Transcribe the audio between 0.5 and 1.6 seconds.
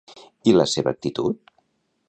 I la seva actitud?